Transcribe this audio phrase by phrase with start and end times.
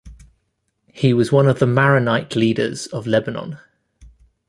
[0.87, 3.59] He was one of the Maronite leaders of Lebanon.